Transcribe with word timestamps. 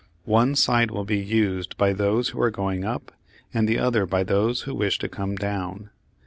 One 0.25 0.55
side 0.55 0.89
will 0.89 1.03
be 1.05 1.19
used 1.19 1.77
by 1.77 1.93
those 1.93 2.29
who 2.29 2.41
are 2.41 2.49
going 2.49 2.83
up 2.83 3.11
and 3.53 3.69
the 3.69 3.77
other 3.77 4.07
by 4.07 4.23
those 4.23 4.61
who 4.61 4.73
wish 4.73 4.97
to 4.97 5.07
come 5.07 5.35
down. 5.35 5.91